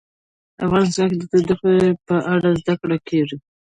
افغانستان 0.65 1.09
کې 1.11 1.17
د 1.19 1.23
تودوخه 1.31 1.71
په 2.07 2.15
اړه 2.33 2.49
زده 2.59 2.73
کړه 2.81 2.97
کېږي. 3.09 3.37